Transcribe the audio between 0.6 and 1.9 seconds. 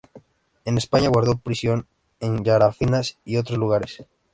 En España guardó prisión